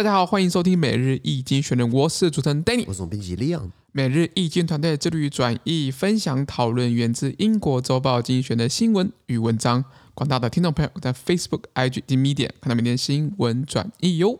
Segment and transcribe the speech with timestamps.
[0.00, 3.72] 大家好，欢迎收听每日易经选人，我是主持人 Danny，我是总编辑 Leon。
[3.90, 9.84] 每日易经团队致力于转译、分享、讨论源自英国周报精选的新闻与文章。
[10.14, 14.38] 广大的听众朋友在 Facebook、IG 及 Medium 看到每天新闻转译哟。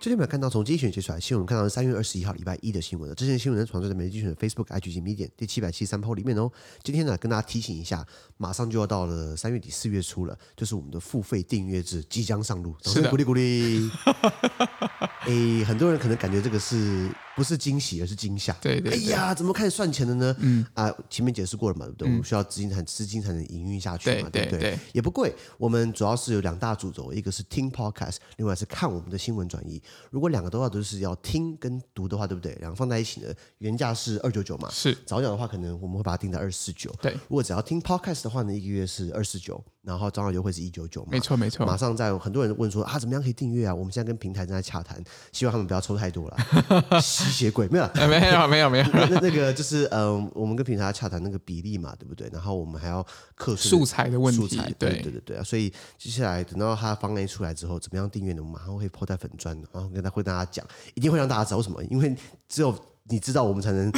[0.00, 3.14] 今天没有看到从精选接出来新闻，看到是三月二十一号礼拜一的新闻了。
[3.14, 6.50] 这些新闻呢，传在每日精选的 Facebook、IG 及 Medium 第七百七十三 po 里面哦。
[6.82, 8.06] 今天呢，跟大家提醒一下，
[8.38, 13.90] 马上就要到了三月底四月初了，就是我们的付费订阅制即将上路，掌声鼓励鼓励。
[15.26, 17.10] 诶，很多人可能感觉这个是。
[17.40, 18.52] 不是惊喜，而是惊吓。
[18.60, 20.36] 对对，对，哎呀，怎么开始算钱的呢？
[20.40, 22.08] 嗯啊，前面解释过了嘛，对不对？
[22.08, 24.78] 嗯、我们需要资金才资金才能营运下去嘛，对不对，对，对？
[24.92, 25.34] 也不贵。
[25.56, 29.80] 我们主要是有两大主轴，一个是听 podcast，另外是看我们的新闻转移。
[30.10, 32.54] 如果两个的话都是要听跟读的话，对不对？
[32.56, 34.68] 两个放在一起呢，原价是二九九嘛。
[34.70, 36.94] 是早鸟的话，可能我们会把它定在二四九。
[37.00, 39.64] 对，如果只要听 podcast 的话呢，一个月是二四九。
[39.82, 41.08] 然后早鸟优惠是一九九嘛？
[41.10, 41.64] 没错没错。
[41.64, 43.74] 马上在很多人问说啊，怎么样可以订阅啊？
[43.74, 45.02] 我们现在跟平台正在洽谈，
[45.32, 46.36] 希望他们不要抽太多了，
[47.30, 48.06] 吸血鬼没有、哎？
[48.06, 48.84] 没有没有没有。
[48.92, 52.28] 那那个就是嗯、呃，我们跟平台洽谈那个比例嘛，对不对？
[52.32, 55.42] 然后我们还要克素材的问题，素材对对对对啊。
[55.42, 58.42] 所以接下来等到他方案出来之后，怎么样订阅呢？
[58.42, 62.16] 我们马上会 po 在粉砖，然后跟他会跟大家讲，一定会让大家知道为什么，因为
[62.48, 62.74] 只有。
[63.10, 63.92] 你知道我们才能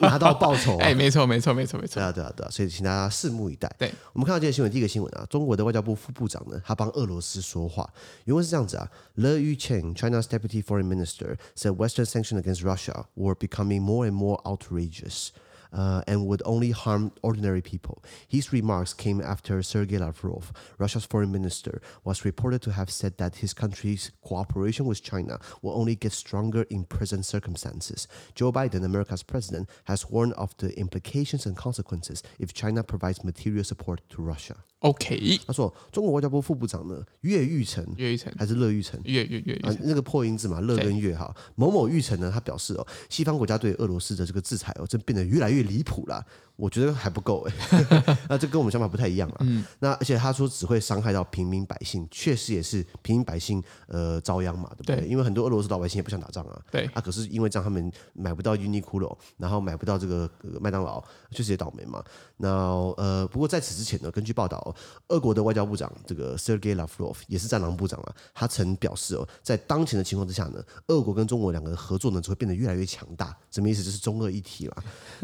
[0.00, 3.70] 拿到报酬、啊，哎，没错，没错，没错，没错，对啊，对啊，对啊，所以请大家拭目以待。
[3.78, 7.88] 对，我们看到这个新闻，第一个新闻啊，中国的外交部副部长呢，他帮俄罗斯说话，
[8.24, 14.40] 原文是这样子啊：Le Yucheng, China's deputy foreign minister, said Western sanctions against Russia were becoming more and more
[14.44, 15.28] outrageous.
[15.73, 18.03] Uh, and would only harm ordinary people.
[18.27, 23.37] His remarks came after Sergei Lavrov, Russia's foreign minister, was reported to have said that
[23.37, 28.05] his country's cooperation with China will only get stronger in present circumstances.
[28.35, 33.63] Joe Biden, America's president, has warned of the implications and consequences if China provides material
[33.63, 34.57] support to Russia.
[34.79, 38.99] OK，他说，中国外交部副部长呢，乐玉成，乐玉成还是乐玉成？
[39.03, 41.33] 乐乐乐啊，那个破音字嘛，乐跟乐哈。
[41.55, 46.26] 某某玉成呢，他表示哦，西方国家对俄罗斯的这个制裁哦，正变得越来越 越离谱了。
[46.56, 47.52] 我觉得还不够哎，
[48.28, 49.36] 那这跟我们想法不太一样啊。
[49.40, 54.96] 嗯，那而且他说只会伤害到平民百姓，确实也是平民百姓呃遭殃嘛，对不对？
[54.96, 56.60] 对，因为很多俄罗斯老百姓也不想打仗啊。
[56.70, 60.30] 对啊，可是因为这样他们买不到 Uniqlo，然后买不到这个
[60.60, 62.02] 麦当劳，确实也倒霉嘛。
[62.38, 62.48] 那
[62.96, 64.74] 呃，不过在此之前呢，根据报道，
[65.08, 73.36] 俄国的外交部长这个 Sergey Lavrov 也是战狼部长啊，他曾表示哦，在当前的情况之下呢，俄国跟中国两个的合作呢只会变得越来越强大。
[73.50, 73.82] 什么意思？
[73.82, 74.74] 就是中俄一体嘛。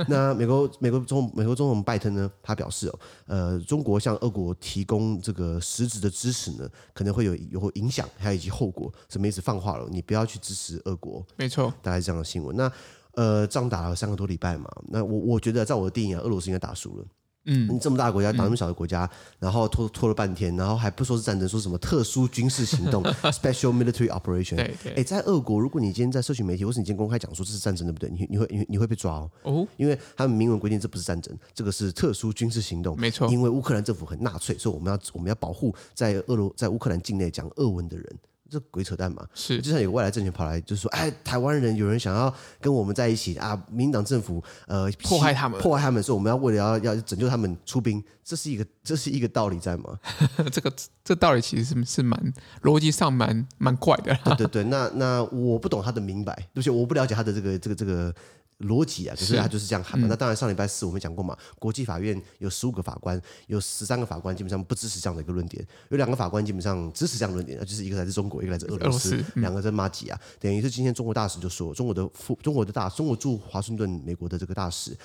[0.09, 8.93] 那美国 美国中美国总统拜登呢，他表示哦，呃，中国向俄国提供这个实质的支持呢，可能会有有影响，还有以及后果。
[9.09, 9.41] 什么意思？
[9.41, 11.25] 放话了，你不要去支持俄国。
[11.37, 12.57] 没错，大概是这样的新闻。
[12.57, 12.71] 那
[13.15, 17.05] 呃，仗打了三个多礼拜嘛，那我我觉得在我的定义啊，俄罗斯应该打输了。
[17.45, 19.11] 嗯，你这么大的国家打那么小的国家，嗯、
[19.41, 24.57] 然后拖拖了半天，然后还不说是战争，说什么特殊军事行动 （special military operation）。
[24.57, 24.93] 对对。
[24.95, 28.09] 哎，在俄国，如果你今天在社群媒体，或是你今天公开讲说这是战争，对不对？
[28.11, 29.31] 你你会你你会被抓哦。
[29.43, 29.69] 哦。
[29.77, 32.99] 因为他们明文规定这不是战争，这个是特殊军事行动。
[32.99, 33.29] 没错。
[33.29, 38.07] 因为乌克兰政府很纳粹，所以我们要我们要保护在俄罗在乌克兰境内讲俄文的人。
[38.53, 39.27] 这鬼扯淡嘛！
[39.33, 49.99] 是，就像有外来政权跑来，就是说，哎，台湾人有人想要跟我们在一起啊，民进党政府呃迫害他们，迫害他们，所以我们要为了要要拯救他们出兵，这是一个这是一个道理在吗？
[50.53, 50.71] 这个
[51.03, 52.33] 这道理其实是是蛮
[52.63, 54.15] 逻辑上蛮蛮怪的。
[54.25, 58.15] 对对对，那那我不懂他的明白，对不起，我不了解他的这个这个这个。
[58.63, 60.07] 逻辑啊，可是他就是这样喊嘛。
[60.09, 70.21] 那当然，上礼拜四我们讲过嘛，国际法院有十五个法官，有十三个法官基本上不支持这样的一个论点，有两个法官基本上支持这样的论点，就是一个来自中国，一个来自俄罗斯，两个在马吉啊。
[70.39, 74.97] 等于是今天中国大使就说，中国的副中国的大中国驻华盛顿美国的这个大使，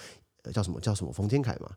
[0.44, 1.72] 呃，叫什么叫什么冯天凯嘛，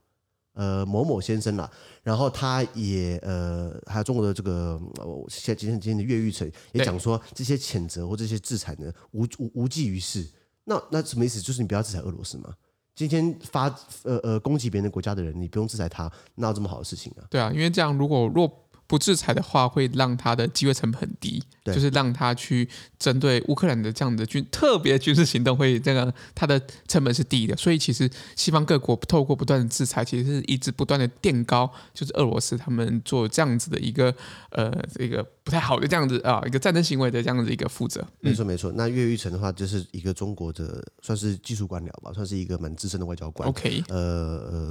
[0.54, 1.70] 呃，某某先生啦。
[2.02, 4.80] 然后他也呃，还有中国的这个
[5.28, 10.28] 现在今天今天的岳玉成也讲说，这些谴责或这些制裁呢，无无无济于事。
[10.64, 11.40] 那那什么意思？
[11.40, 12.54] 就是你不要制裁俄罗斯嘛。
[12.94, 13.64] 今天发
[14.02, 17.24] 呃呃攻击别人的国家的人，你不用制裁他，哪有这么好的事情啊？
[17.30, 18.50] 对啊，因为这样如果若
[18.86, 22.68] 不制裁的话，会让他的机会成本很低，对就是让他去
[22.98, 27.56] 针对乌克兰的这样的军特别军事行动，会这个他的成本是低的。
[27.56, 34.12] 所以其实西方各国透过不断的制裁，其实是一直不断的垫高，就是俄罗斯他们做这样子的一个
[34.50, 38.04] 呃这个不太好的这样子啊一个战争行为的这样子一个负责。
[38.20, 38.72] 没错没错。
[38.74, 43.48] 那岳玉成的话，就是一个中国的算是技术官僚吧，算是一个蛮资深的外交官。
[43.48, 43.96] OK，呃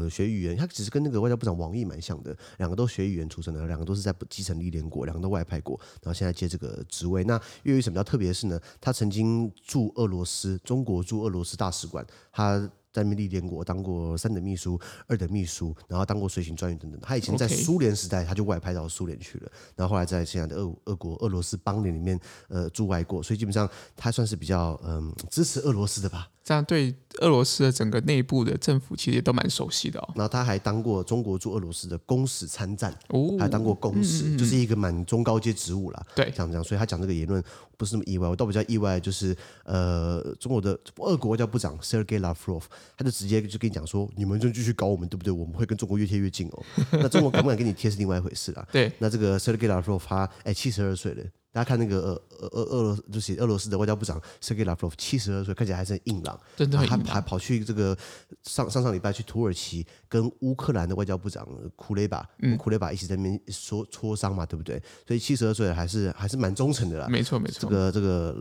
[0.05, 4.09] 呃学语言，他其实跟那个外交部长王毅蛮像的，两个都学语言出身的，两个都是在。
[4.09, 7.23] 在基层历练过，两个都外派过，然后现在接这个职位。
[7.25, 12.67] 那岳玉成比较特别的是呢，他曾经驻俄罗斯，中国驻俄罗斯大使馆，他。
[12.91, 16.99] 在那边历练过，当过三等秘书、二等秘书，然后当过随行专员等等。
[17.01, 26.27] 他以前在苏联时代，他就外派到苏联去了，然后后来在现在的俄俄国、俄罗斯邦联里面，呃，驻外过，所以基本上他算是比较嗯支持俄罗斯的吧。
[26.49, 30.09] 这样对俄罗斯的整个内部的政府其实也都蛮熟悉的哦。
[30.15, 36.03] 然后他还当过中国驻俄罗斯的公使参赞，哦，还当过公使，嗯嗯嗯，就是一个蛮中高阶职务啦。
[36.15, 37.43] 对，这样这样，所以他讲这个言论
[37.77, 38.27] 不是那么意外。
[38.27, 42.63] 我倒比较意外，就是呃，中国的俄国外交部长 Sergey Lavrov，
[42.97, 45.31] 他就直接就跟你讲说，你们就继续搞我们，对不对？
[45.31, 46.63] 我们会跟中国越贴越近哦。
[46.93, 48.67] 那中国敢不敢跟你贴是另外一回事啦。
[48.71, 51.23] 对，那这个 Sergey Lavrov 他哎七十二岁了。
[51.59, 56.39] 大家看那个俄俄俄俄罗就是俄罗斯的外交部长 Sergei Lavrov，七十二岁，看起来还是很硬朗。
[56.55, 57.97] 真的，他还跑去这个
[58.43, 61.45] 上上上礼拜去土耳其，跟乌克兰的外交部长
[61.75, 64.81] 库雷巴，嗯，库雷巴一起在那边说磋商嘛，对不对？
[65.05, 67.07] 所以七十二岁还是还是蛮忠诚的啦。
[67.09, 67.59] 没错没错。
[67.59, 68.33] 这个这个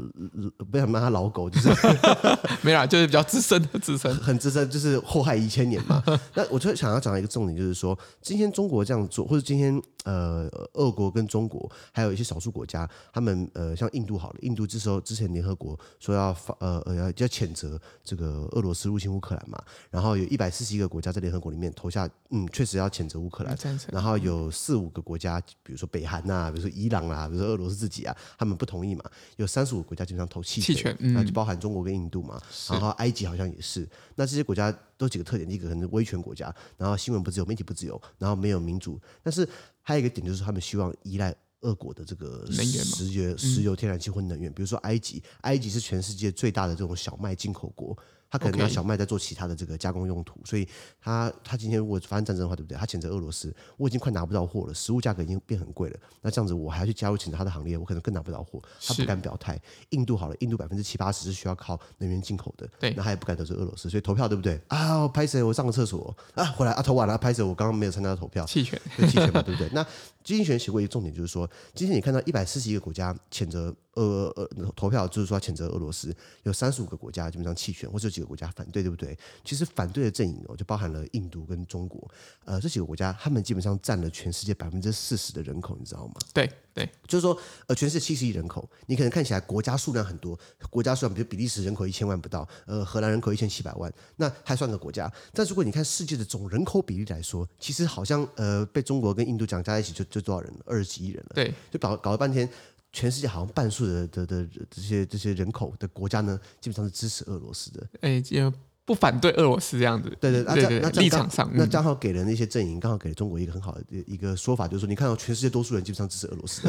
[0.71, 1.69] 不要骂他老狗，就是
[2.63, 6.01] 没啦，就是比较资深的资深，很资深，就是祸害一千年嘛。
[6.35, 13.79] 那我就想要讲一个重点，就是说今天中国这样做，或者今天呃俄国跟中国还有一些少数国家，他们呃。
[13.79, 19.57] 像印度好了，印度这时候之前联合国说要发呃呃要要谴责这个俄罗斯入侵乌克兰嘛，
[19.89, 23.57] 然后有一百四十一个国家在联合国里面投下嗯确实要谴责乌克兰，
[23.93, 29.05] 然后有四五个国家，比如说北韩呐、啊，比如说伊朗啊，比如说俄罗斯自己啊，他们不同意嘛，
[29.37, 39.49] 有三十五个国家基本上投弃权，那、嗯、就包含中国跟印度嘛，然后埃及好像也是，那这些国家都几个特点，第一个可能是威权国家，然后新闻不自由，媒体不自由，然后没有民主，但是
[39.89, 41.35] 还有一个点就是他们希望依赖。
[41.63, 47.99] 俄国的这个石油、石油、天然气或能源，比如说埃及，埃及是全世界最大的这种小麦进口国。
[48.31, 50.69] 他可能拿小麦在做其他的这个加工用途，所以
[51.01, 52.77] 他他今天如果发生战争的话，对不对？
[52.77, 55.99] 他谴责俄罗斯，我已经快拿不到货了，食物价格已经变很贵了。
[56.21, 58.61] 那这样子我还要去加入谴责他的行列，我可能更拿不到货。
[58.85, 59.59] 他不敢表态。
[59.91, 64.61] 印度好了，印度百分之七八十是需要靠能源进口的，对，那他也不敢得罪俄罗斯，所以投票对不对？
[64.69, 65.43] 啊，拍谁？
[65.43, 67.43] 我上个厕所啊，回来啊，投完了，拍谁？
[67.43, 69.71] 我刚刚没有参加投票，弃权，弃权嘛，对不对？
[69.73, 69.87] 那
[70.29, 73.75] 基金学写过一个重点，就是说，今天你看到一百四十一个国家谴责。
[73.95, 76.15] 俄俄，投票就是说谴责俄罗斯，
[76.45, 79.19] 有三十五个国家基本上弃权，或者有几个国家反对，对不对？
[79.45, 82.09] 其实反对的阵营哦，就包含了印度跟中国，
[82.45, 86.15] 呃，这几个国家，他们基本上占了全世界百分之四十的人口，你知道吗？
[86.33, 86.49] 对
[86.79, 87.37] 对，就是说，
[87.67, 90.39] 呃，全世界七十亿人口，你可能看起来国家数量很多，
[90.71, 95.13] 国家数量比如比利时人口一千万不到，呃，荷兰人口一千七百万，那还算个国家。
[95.33, 100.61] 但如果你看世界的总人口比例来说，其实好像呃，被中国跟印度讲加在一起就就多少人了？
[100.67, 101.33] 二十几亿人了。
[101.35, 102.49] 对，就搞搞了半天。
[102.91, 107.87] 全世界好像半数的的的这些这些人口的国家呢，基本上是支持俄罗斯的。
[108.01, 108.51] 哎，就。
[108.89, 116.63] 不反对俄罗斯这样子，对对，那这那立场上，那刚好给了那些阵营，刚好给了中国一个很好的一个说法，就是说，你看到全世界多数人基本上支持俄罗斯，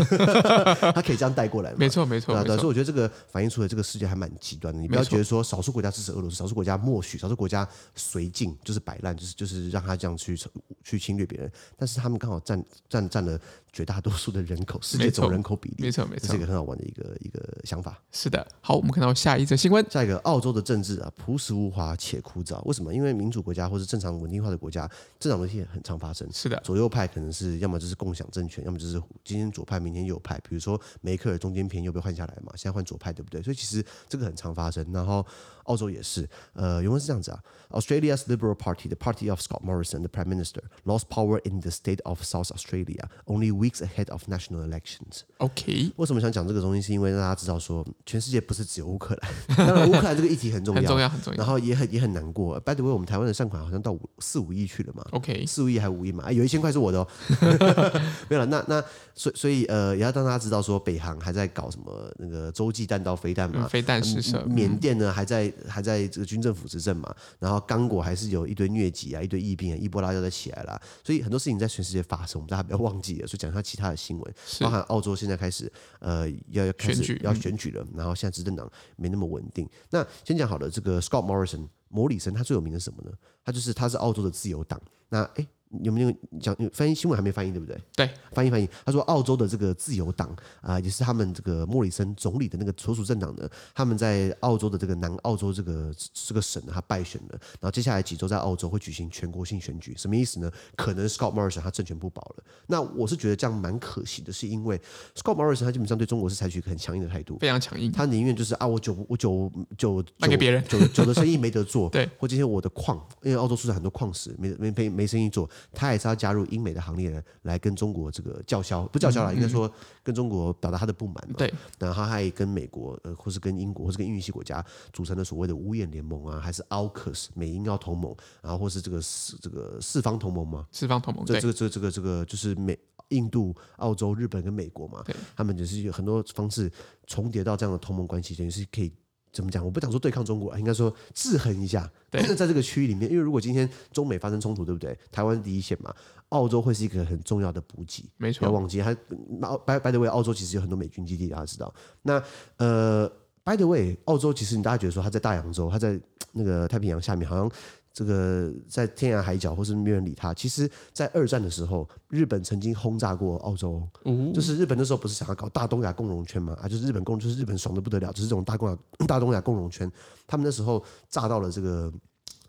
[0.93, 1.73] 他可以这样带过来？
[1.77, 4.81] 没错没错，对，所以我觉得这个反映出了这个世界还蛮极端的。
[4.81, 7.65] 你不要觉得说少数国家支持俄罗斯，少数国家默许，少数国家
[7.97, 10.37] 绥靖，就是摆烂，就是就是让他这样去
[10.83, 13.39] 去侵略别人，但是他们刚好占占占了
[13.71, 18.01] 绝大多数的人口，世界总人口比例，没错没错，这是一个很好玩的一个一个想法。
[18.11, 22.93] 是的，好，我们看到下一则新闻，下一个澳洲的政治啊，朴实无华且枯燥，为什么？
[22.93, 24.89] 因为民主国家或是正常稳定化的国家，
[25.19, 26.27] 这种东西很常发生。
[26.31, 30.39] 是的，左右派可能是要么就是共享政权，要么就是今天左派，明天右派。
[30.47, 33.41] 比如说梅克尔中间偏右被换下来嘛，现在换左派，对不对？
[33.41, 34.85] 所以其实这个很常发生。
[34.91, 35.25] 然后
[35.65, 42.01] 澳洲也是，呃，原文是这样子啊：Australia's Liberal Party, the party of Scott Morrison, the Prime Minister, lost power in the state
[42.03, 45.21] of South Australia only weeks ahead of national elections.
[45.37, 46.79] OK，为什么想讲这个东西？
[46.81, 49.31] 是因为让大家知道说，全世界不是只有乌克兰，
[49.67, 51.37] 当然乌克兰这个议题很重要，很重要，很重要。
[51.37, 52.57] 然后也很也很难过。
[52.61, 56.23] By the way，我们台湾的善款好像到五四五亿去了嘛？OK，四五亿还五亿嘛？
[56.23, 57.07] 哎，有一千块是我的哦。
[58.29, 58.81] 没有了，那那
[59.13, 63.67] 所以所以呃，也要让大家知道说，北韩还在搞什么那个洲际弹道飞弹嘛？
[63.67, 64.41] 飞弹试射。
[64.45, 67.13] 缅甸呢还在还在这个军政府执政嘛？
[67.39, 70.81] 然后刚果还是有一堆疟疾啊，一堆疫病啊，伊波拉又在起来了。
[71.03, 73.27] 所以很多事情在全世界发生，我们大家不要忘记了。
[73.27, 79.69] 所以讲一下其他的新闻，包含澳洲现在开始呃要要开始要选举了，然后现在执政党没那么稳定。
[79.89, 81.67] 那先讲好了，这个 Scott Morrison。
[81.91, 83.11] 摩里森他最有名的是什么呢？
[83.43, 84.79] 他就是他是澳洲的自由党。
[85.09, 85.47] 那诶。
[85.83, 87.79] 有没有讲翻译新闻还没翻译对不对？
[87.95, 88.67] 对，翻译翻译。
[88.85, 90.29] 他说澳洲的这个自由党
[90.61, 97.39] 啊、呃，也是他们这个莫里森总理的那个所属政党呢，他们在澳洲的这个南澳洲这个这个省呢，他败选了。
[97.59, 100.51] 然后接下来几周在澳洲会举行全国性选举，什么意思呢？
[100.75, 102.43] 可能 Scott Morrison 他政权不保了。
[102.67, 104.79] 那我是觉得这样蛮可惜的，是因为
[105.15, 107.91] Scott Morrison 他基本上对中国是采取一个很强硬的态度，非常强硬。
[107.91, 115.47] 他宁愿就是啊，我酒我酒酒卖给别人，酒酒的生意没得做， 对，或今天我的矿，因为澳洲出产很多矿石，没没没没生意做。
[115.71, 119.71] 他也是要加入英美的行列呢，来跟中国这个叫嚣，不叫嚣了，应该说
[120.03, 121.35] 跟中国表达他的不满嘛。
[121.37, 124.63] 对，然后他还跟美国呃，或是跟英国，或是跟英语系国家
[124.93, 132.77] 组成了所谓的五眼联盟啊，还是 AUKUS 美英澳同盟，然后或是这个四这个四方同盟嘛，四方同盟，这这个这个这个这个就是美。
[133.09, 135.03] 印度、澳洲、日本跟美国嘛，
[135.35, 136.71] 他们就是有很多方式
[137.07, 138.93] 重叠到这样的同盟关系，等于是可以
[139.31, 139.63] 怎么讲？
[139.63, 141.89] 我不想说对抗中国，应该说制衡一下。
[142.09, 144.97] 对，在这个区域里面，因为如果今天中美发生冲突，对不对？
[145.11, 145.93] 台湾第一线嘛，
[146.29, 148.03] 澳洲会是一个很重要的补给。
[148.17, 151.73] 没错，不要忘记，还 by by the way，澳洲其实有很多美军基地，大家知道。
[152.01, 152.21] 那
[152.57, 153.07] 呃
[153.43, 155.99] ，by the way，澳洲其实你大家觉得说它在大洋洲，它在
[156.31, 157.49] 那个太平洋下面，好像。
[157.91, 160.33] 这个在天涯海角，或是没有人理他。
[160.33, 163.81] 其实，在二战的时候，日本曾经轰炸过澳洲。
[164.05, 166.53] 嗯，就是日本那时候不是想要搞大东亚共荣圈嘛？
[166.61, 168.77] 啊，就是日本共，就是日本爽的不得了，就是这种大东亚
[169.07, 169.91] 大东亚共荣圈。
[170.27, 171.91] 他们那时候炸到了这个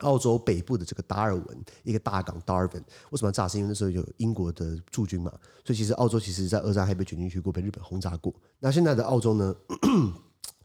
[0.01, 2.83] 澳洲北部的这个达尔文一个大港 Darwin。
[3.11, 3.49] 为什么要炸？
[3.49, 5.33] 是因为那时候有英国的驻军嘛。
[5.65, 8.33] 所以其实澳洲其实在二战还被卷进去过，被日本轰炸过。
[8.59, 9.55] 那现在的澳洲呢？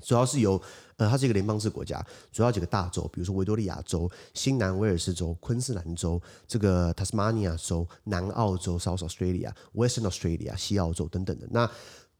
[0.04, 0.62] 主要是由
[0.98, 11.48] 呃，它是一个联邦制国家，主要几个大洲，比如说维多利亚州、新南威尔士州、昆士兰州、这个塔斯马尼亚州、南澳洲 （South Australia）、Western Australia（ 西澳洲）等等的。
[11.51, 11.70] 那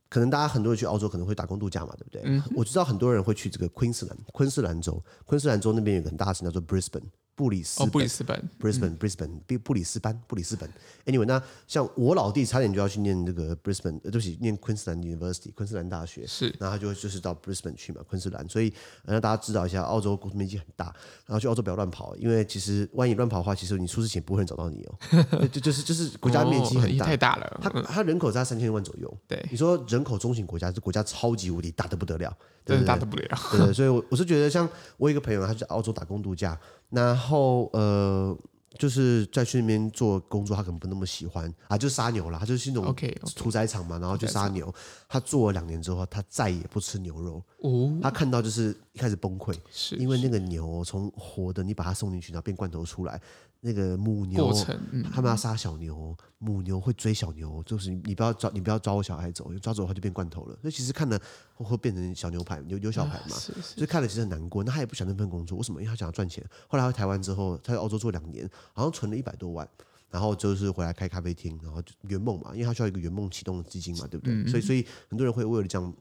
[0.10, 2.22] 可能大家很多人去澳洲可能会打工度假嘛，对不对？
[2.26, 7.10] 嗯、我知道很多人会去这个昆士兰，昆士兰州，昆士兰州那边有个很大的城叫做 Brisbane。
[7.36, 10.70] 布里斯哦，布里斯本，Brisbane，Brisbane，布布里斯班，布里斯本。
[11.06, 16.26] Anyway，那像我老弟差点就要去念这个 Brisbane，呃，对不起，念昆士兰 University，昆士兰大学。
[16.26, 18.48] 是，然后他就就是到 Brisbane 去嘛，昆士兰。
[18.48, 18.74] 所以
[19.04, 20.86] 让大家知道一下，澳洲国土面积很大，
[21.26, 24.98] 然后去澳洲不要乱跑，因为其实万一乱跑的话，其实你出事前不会找到你哦。
[25.52, 27.60] 就就是就是国家面积很大，太大了。
[27.62, 29.18] 它它人口在三千万左右。
[29.28, 32.34] 对，你说人口中型国家，这国家超级无敌大的不得了，
[32.66, 33.38] 真的大的不得了。
[33.52, 36.58] 对，所以我我是觉得，像我一个朋友，他去澳洲打工度假。
[36.90, 38.38] 然后呃，
[38.78, 42.96] 就是在去那边做工作，他可能不那么喜欢啊，就杀牛了，他就是那种
[43.36, 44.74] 屠宰场嘛，然后就杀牛。
[45.08, 47.42] 他做了两年之后，他再也不吃牛肉。
[47.62, 53.22] 哦，他看到就是一开始崩溃，是因为那个牛从活的，你把它送进去，然后变罐头出来。
[53.62, 54.54] 那个母牛，
[54.92, 60.56] 嗯、他们要杀小牛，母牛会追小牛，就是你不要抓，你不要抓我小孩走，抓走的话就变罐头了。
[60.62, 61.20] 所以其实看了
[61.56, 64.64] 会会变成小牛排，牛牛小排嘛，啊、是是，所以看了其实很难过。
[64.64, 65.82] 那他也不想那份工作，为什么？
[65.82, 66.46] 因为他想要赚钱。
[66.68, 69.68] 后来回台湾之后，他在澳洲做两年，好像存了一百多万，
[70.12, 74.46] 然后就是回来开咖啡厅，然后就圆梦嘛，因为他需要一个圆梦启动的基金嘛，对不对？
[74.48, 75.94] 所以所以很多人会为了这样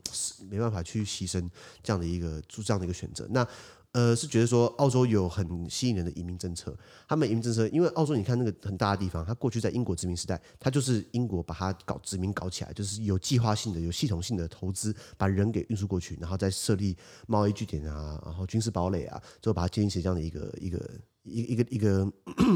[0.51, 1.49] 没办法去牺牲
[1.83, 3.27] 这样的一个做这样的一个选择。
[3.31, 3.47] 那。
[3.95, 6.77] 呃，是觉得说澳洲有很吸引人的移民政策。
[7.07, 16.97] 他们移民政策，因为澳洲你看那个很大的地方，它过去在英国殖民时代，它就是英国把它搞殖民搞起来，就是有计划性的、有系统性的投资，把人给运输过去，然后再设立
[17.29, 20.79] 贸易据点啊，然后军事堡垒啊，最后把它建立起这样的一个一个。
[21.25, 22.13] 一一个一个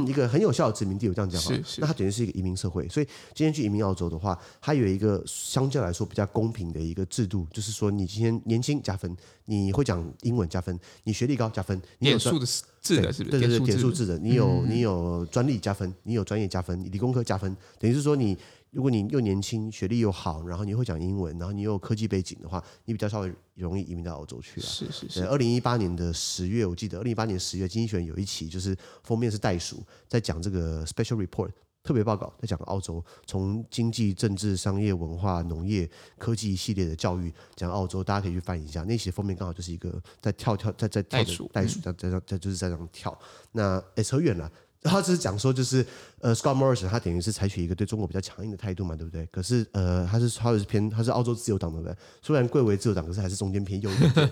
[0.06, 2.88] 一个很有效的殖民地，我这样讲哈，那它等于是一个移民社会。
[2.88, 12.46] 所以今天去移民澳洲的话，它有一个相较来说比较公平的一个制度，就是说你今天年轻加分，你会讲英文加分，你学历高加分，你有点数的
[12.82, 13.38] 制的是不是？
[13.38, 18.36] 对对对，点数字的，你有你有专利加分，你有专业加分，理工科加分，等于是说你。
[18.70, 24.64] 如果你又年轻，学历又好，然后你会讲英文，然后你又有科技背景的话，你比较稍微容易移民到澳洲去啊。
[24.64, 25.26] 是是是。
[25.26, 31.50] 二零一八年的十月，我记得二零一八年十月，《经济学人》有一期就是封面是袋鼠，在讲这个 special report
[31.82, 38.84] 特别报告，在讲澳洲从经济、政治、商业、文化、农业、科技一系列的教育讲澳洲，大家可以去翻一下。
[38.84, 43.18] 那期封面刚好就是一个在跳跳在在跳的袋鼠在在在就是在这样跳。
[43.52, 44.50] 那哎扯远了。
[44.82, 45.84] 他只是讲说，就是
[46.20, 49.26] 呃，Scott Morrison 他等于是采取一个对中国比较强硬的态度嘛，对不对？
[49.26, 54.30] 可是呃，他是他是偏他是澳洲自由党的人，虽然贵为自由党，可是还是中间偏右一点。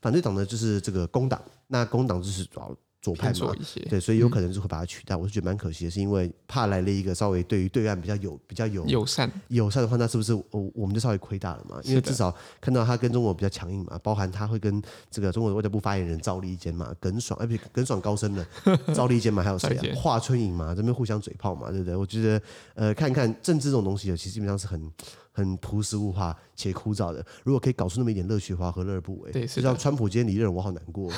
[0.00, 2.76] 反对党呢，就是这个工党，那工党就是主要。
[3.02, 3.52] 左派嘛，
[3.90, 5.16] 对，所以有可能就会把它取代。
[5.16, 11.80] 嗯、我是觉得蛮可惜的，是因为怕来了一个稍微对于对岸比较有比较有友善友善的话，那是不是我我们就稍微亏大了嘛？
[11.82, 14.80] 因为至少看到他跟中国比较强硬嘛，包含他会跟
[15.10, 18.46] 这个中国的外交部发言人赵立坚嘛，耿爽哎不耿爽高升的，
[18.94, 19.82] 赵立坚嘛，还有谁啊？
[19.96, 21.96] 华春莹嘛，这边互相嘴炮嘛，对不对？
[21.96, 22.40] 我觉得
[22.74, 24.90] 呃，看看政治这种东西，其实基本上是很。
[25.32, 29.32] 很朴实无华且枯燥的，如果可以搞出那么一点乐趣的话，何乐而不为？
[29.32, 31.10] 对，就像川普今天离任，我好难过。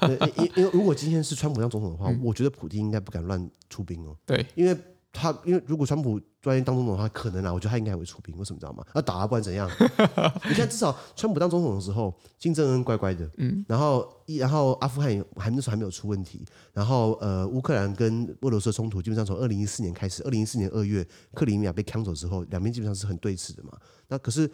[0.36, 4.16] 因因为如果今天是川普当总统的话，嗯、我觉得普京应该不敢乱出兵哦。
[4.26, 4.76] 对，因为
[5.12, 6.20] 他因为如果川普。
[6.42, 8.36] 专业当总统的话，可能啊，我觉得他应该会出兵。
[8.36, 8.84] 为什么知道吗？
[8.96, 9.70] 要打啊，不然怎样？
[10.50, 23.70] 你看，至少川普当总统的时候，金正恩乖乖的，嗯，然后一然后阿富汗还那时候还没有出问题，然后呃，乌克兰跟俄罗斯的冲突基本上从二零一四年开始，二零一四年二月克里米亚被抢走之后，两边基本上是很对峙的嘛。
[24.08, 24.50] 那可是，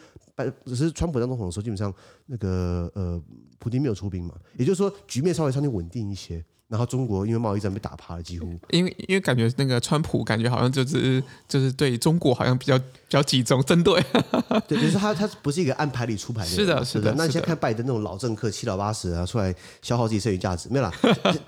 [0.67, 1.91] 只是川普当总统的时候，基本上
[2.27, 3.19] 那个呃，
[3.59, 6.45] 普京没有出兵嘛，也就是说局面稍微相对稳定一些。
[6.69, 14.05] 然后中国因为贸易战被打趴了，几乎因为因为感觉那个川普感觉好像就是就是对中国好像比较比较集中针对，
[14.69, 17.15] 对，就是他他不是一个按牌理出牌的，是的，是的。
[17.17, 20.93] 那你现在看拜登那种老政客七老八十啊，出来消耗自己剩余价值，没有啦，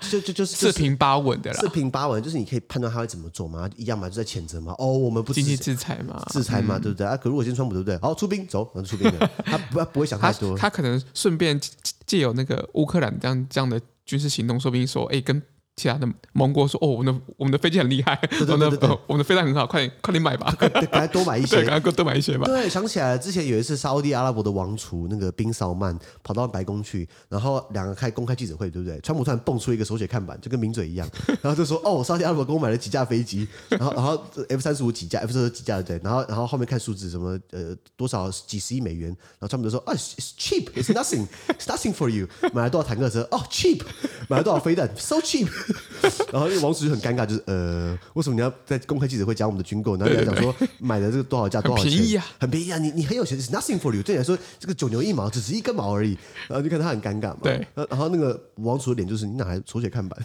[0.09, 7.15] 就就就是四平八稳的啦，四平八稳，就是你可以判断他会怎么做嘛，一样嘛，就在谴责嘛，哦，我们不经济制裁嘛，制裁嘛，对不对啊？
[7.15, 7.95] 可如果今天川普对不对？
[7.99, 11.59] 好，出兵走，然后出兵了， 他不不会想太多，他可能顺便
[12.07, 13.79] 借由那个乌克兰这样这样的
[14.11, 15.41] 军事行动，说不定说，哎，跟。
[15.81, 28.99] 其他的盟国说：“哦，我们的我们的飞机很厉害，我们的我们的飞弹很好，快点快点买吧，赶快多买一 些，赶快多买一些吧。”对，想起来了，之前有一次，沙乌地阿拉伯的王储那个宾绍曼跑到白宫去，然后两个开公开记者会，对不对？
[29.01, 31.09] 川普突然蹦出一个手写看板，就跟名嘴一样，
[31.41, 39.07] 然后就说：“哦，沙乌地阿拉伯给我买了几架飞机， 然后然后 F 三十五几架，F 四十几架，对，然后然后后面看数字，什么呃多少几十亿美元，
[39.39, 43.27] 然后川普就说：啊，it's cheap，it's nothing，it's nothing for you，买了多少坦克车？
[43.31, 43.81] 哦，cheap，
[44.27, 45.47] 买了多少飞弹？so cheap，
[46.31, 46.51] 然后。
[46.51, 49.95] 因为王储就很尴尬，就是呃，为什么你要在公开记者会讲我们的军购？
[49.95, 51.91] 然后你要讲说买的这个多少价多少钱？
[51.93, 52.77] 便宜啊，很便宜啊！
[52.77, 54.03] 你你很有钱，It's nothing for you。
[54.03, 56.17] 对你来说，这个九牛一毛，只是一根毛而已。
[56.49, 57.37] 然后就看他很尴尬嘛。
[57.43, 57.65] 对。
[57.73, 60.19] 然后那个王储的脸就是，你哪来手写看板？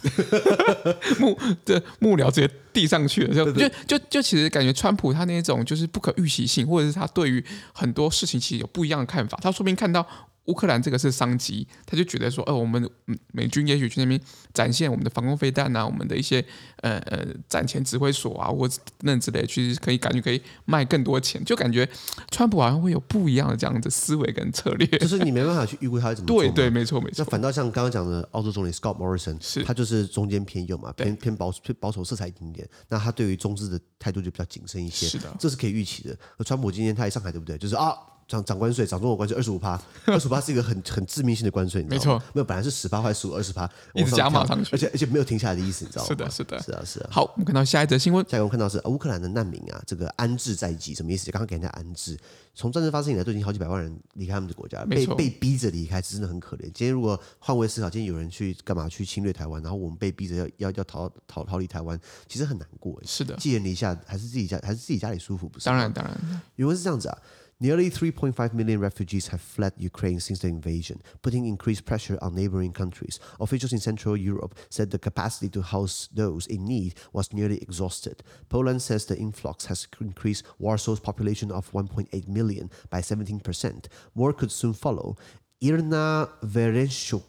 [1.21, 9.39] 幕 对幕僚直接递上去了，就就就就其实感觉川普他那种就是不可预期性，或者是他对于很多事情其实有不一样的看法。
[9.41, 10.05] 他说不定看到。
[10.47, 12.89] 乌克兰这个是商机，他就觉得说，呃，我们
[13.33, 14.21] 美军也许去那边
[14.55, 16.45] 展现我们的防空飞弹啊，我们的一些
[16.83, 21.89] 呃呃战前指挥所啊，或者那之类，其实可以感觉可以卖更多钱，就感觉
[22.31, 26.41] 川普好像会有不一样的这样的思维跟策略，就是你没办法去预估他会怎么做。
[26.43, 27.25] 对对，没错没错。
[27.25, 36.17] 那反倒像刚刚讲的澳洲总理 Scott Morrison，是他就是中间偏右嘛，偏偏保守偏保守色彩一点点，那他对于中资的态度就比较谨慎一些，是的，这是可以预期的。
[36.39, 37.59] 而川普今天他一上台，对不对？
[37.59, 37.95] 就是啊。
[38.29, 42.19] 涨涨关税，涨中国关税二十五趴，二十五趴是一个很很致命性的关税，没错。
[42.35, 46.09] 没有，本来是十八块十五，二十趴，一直加码上去，而且而且没有停下来的意思，你知道吗？
[46.09, 47.09] 是的，是的，是啊，是啊。
[47.13, 51.31] 好，我们看到下一则新闻，下一个我们看到是乌克兰的难民啊，这个安置在即，什么意思？
[51.31, 52.19] 刚刚给人家安置，
[52.53, 56.63] 从战争发生以来，都已经好几百万人离开他们的国家，被被逼着离开，真的很可怜。
[56.63, 61.97] 今天如果换位思考，今天有人去干嘛去侵略台湾，然后我们被逼着要要要逃逃逃离台湾，
[62.27, 63.01] 其实很难过。
[63.05, 65.49] 是的，寄人篱下，还是自己家还是自己家里舒服？
[65.49, 65.67] 不是？
[65.67, 67.17] 当然当然，原文是这样子啊。
[67.60, 73.20] Nearly 3.5 million refugees have fled Ukraine since the invasion, putting increased pressure on neighboring countries.
[73.40, 78.24] Officials in Central Europe said the capacity to house those in need was nearly exhausted.
[78.50, 83.86] Poland says the influx has increased Warsaw's population of 1.8 million by 17%.
[84.16, 85.16] More could soon follow.
[85.62, 87.26] Irna Verenchuk,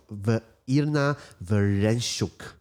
[0.66, 2.54] Irna Verenchuk，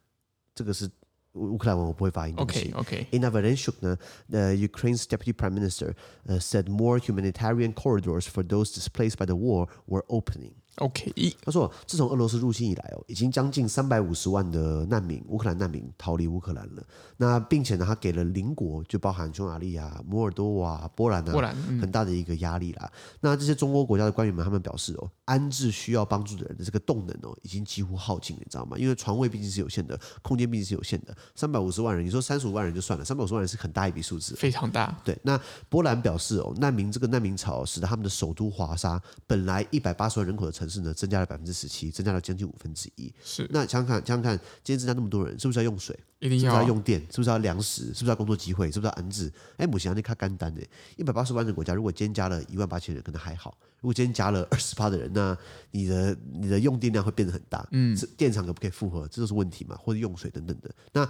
[0.54, 0.92] 这个是
[1.36, 2.36] 乌克兰文我不会发音。
[2.38, 3.98] OK OK。Irina Vereshchuk 呢，
[4.30, 5.96] the Ukraine's deputy prime minister
[6.28, 10.54] uh, said more humanitarian corridors for those displaced by the war were opening.
[10.77, 16.83] OK，他说，自从俄罗斯入侵以来哦，已经将近三百五十万的难民，乌克兰难民逃离乌克兰了。
[17.17, 22.93] 那并且呢，他给了邻国，就包含匈牙利啊、摩尔多瓦、波兰啊，波兰很大的一个压力啦。
[23.21, 28.77] 那这些中欧国家的官员们，他们表示哦，安置需要帮助的人的这个动能哦，已经几乎耗尽了，你知道吗？
[28.77, 31.17] 因为床位毕竟是有限的，空间毕竟是有限的。
[31.35, 34.95] 三百五十万人，你说三十五万人就算了，三百五十万人是很大一笔数字，非常大。
[35.03, 43.13] 对，那波兰表示哦，难民这个难民潮使得他们的首都华沙本来一百八十万人口的城市呢，增加了百分之十七，增加了将近五分之一。
[43.25, 45.99] 是，那想想看，想想看，今天增加那么多人，是不是要用水？
[46.19, 47.01] 一定要，是不是要用电？
[47.11, 47.87] 是不是要粮食？
[47.87, 48.71] 是不是要工作机会？
[48.71, 49.31] 是不是要安置？
[49.59, 50.63] 哎，目前那卡干单的，
[50.97, 53.57] 一百八十万人国家，如果今天加了一万八千人，可能还好。
[53.81, 55.37] 如果今天加了二十趴的人，那
[55.71, 57.67] 你的你的用电量会变得很大。
[57.73, 59.07] 嗯，电厂可不可以负荷？
[59.09, 60.75] 这都是问题嘛，或者用水等等的。
[60.93, 61.03] 那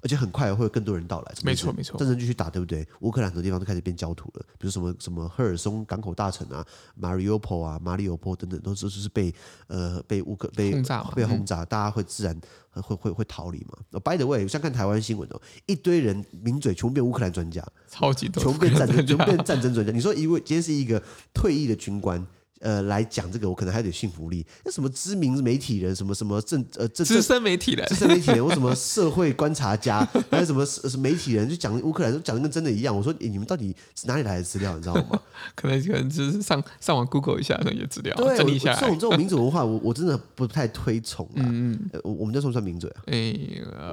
[0.00, 1.98] 而且很快会有更多人到来，没错没错。
[1.98, 2.86] 战争继续打，对不对？
[3.00, 9.32] 乌克兰很多地方都开始变焦土了，比如什么什么赫尔松港口大城啊、马里奥波啊、马里奥波等等，都是就是被
[9.66, 12.38] 呃被乌克被轰炸被轰炸，大家会自然
[12.82, 14.00] 会会会逃离嘛。
[14.00, 19.92] By the way，像看台湾新闻哦，一堆人名嘴全部变乌克兰专家，超级多，全部变战争，全部变战争专家。
[19.92, 22.26] 你说一位今天是一个退役的军官。
[22.64, 24.44] 呃，来讲这个，我可能还有点信服力。
[24.64, 30.66] 那什么知名媒体人，什么什么政呃政资深媒体人，资深媒体人，或什么社会观察家，还有什么
[30.98, 32.96] 媒体人，就讲乌克兰，都讲的跟真的一样。
[32.96, 34.74] 我说，你们到底是哪里来的资料？
[34.74, 35.20] 你知道吗？
[35.54, 38.74] 可能可能就是上上网 Google 一下那些资料，对，整理一下。
[38.80, 41.28] 这种这种民主文化，我我真的不太推崇。
[41.34, 43.02] 嗯嗯，我我们这算不算民嘴啊？
[43.08, 43.36] 哎，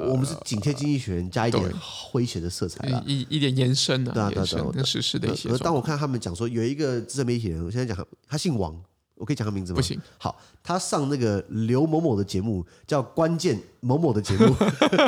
[0.07, 5.49] 我们是紧贴经济学人，加一点诙谐的色彩，一一点延伸的，对啊对对，跟时事的一些。
[5.49, 8.60] 而当我看他们讲说，有一个资深媒体人，我现在讲他姓王。
[9.15, 9.75] 我可以讲他名字吗？
[9.75, 10.01] 不行。
[10.17, 14.55] 好，他上那个刘某某的节目，叫《关键某某》的节目。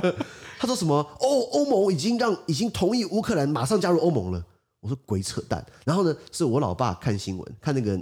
[0.60, 0.96] 他说什么？
[1.20, 4.46] 哦，欧盟已经让已经同意乌克兰马上加入欧盟了。
[4.82, 5.66] 我说鬼扯淡。
[5.84, 8.00] 然后呢，是我老爸看新闻，看那个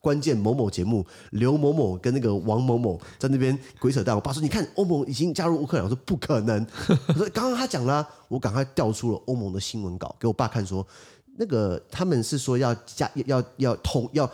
[0.00, 4.14] 关键某某节目，刘某某跟那个王某某在那边鬼扯淡。
[4.14, 6.66] 我爸说：“你看欧盟已经加入乌克兰。”我说：“不可能。”
[7.08, 10.86] 我说：“刚刚他讲了，我赶快调出了欧盟的新闻稿给我爸看，说
[11.38, 14.30] 那个他们是说要加要要要统要。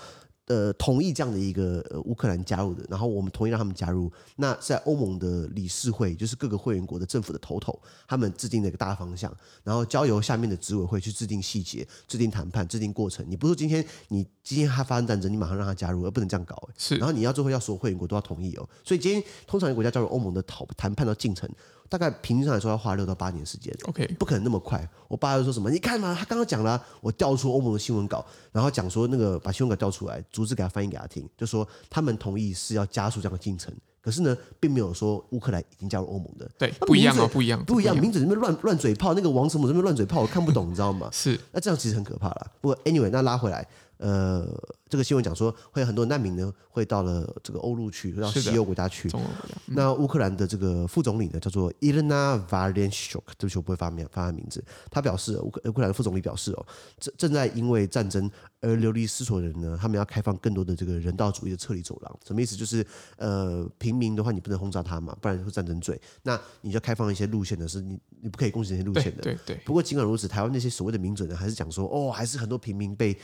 [0.50, 4.10] 要呃，同意这样的一个呃乌克兰加入的，然后我们同意让他们加入。
[4.36, 9.32] 那在欧盟的理事会，就是各个会员国的政府的头头，他们制定了一个大方向，
[9.62, 13.24] 然后交由下面的执委会去制定细节、制定谈判、制定过程。
[13.28, 16.68] 你不是说今天你今天他发生战争，你马上让他加入，而不能这样搞。
[16.76, 18.68] 是，然后你要最后要所有会员国都要同意哦。
[18.84, 21.48] 所以今天通常一个国家加入欧盟的讨谈判的进程。
[21.90, 24.88] 大概平均上来说要花六到八年时间，OK，不可能那么快。
[25.08, 25.68] 我爸就说什么？
[25.68, 33.74] 你看嘛，他刚刚讲了，我调出欧盟的新闻稿，然后讲说那个把新闻稿调出来，逐字给他翻译给他听，就说他们同意是要加速这样的进程。
[34.02, 37.94] 可是呢，并没有说乌克兰已经加入欧盟的，对，不一样哦，不一样，不一样。
[37.98, 41.10] 名字里面乱乱嘴炮，那个王什么什么乱嘴炮，我看不懂，你知道吗？
[41.12, 42.50] 是，那这样其实很可怕了。
[42.62, 43.66] 不过 anyway，那拉回来。
[44.00, 44.48] 呃，
[44.88, 49.10] 这个新闻讲说，会有很多难民呢，会到了这个欧陆去，会到西欧国家去。
[49.12, 49.20] 嗯、
[49.66, 54.64] 那乌克兰的这个副总理呢，叫做伊莲娜·瓦连舒克，对不起，我不会发名发他名字。
[54.90, 56.66] 他表示，乌克乌克兰的副总理表示哦，
[56.98, 58.30] 正正在因为战争
[58.62, 62.18] 而流离失所的人呢，他们要开放更多的这个人道主义的撤离走廊。
[62.26, 62.56] 什么意思？
[62.56, 62.82] 就是
[63.18, 66.00] 呃，平民的话，你不能轰炸他嘛，不然会战争罪。
[66.22, 69.22] 那你就开放一些路线的是，你你不可以攻击那些路线的。
[69.22, 69.62] 对对，对。
[69.66, 73.14] 不过尽管如此，台湾那些所谓的民主呢，还是讲说，哦，还是很多平民被。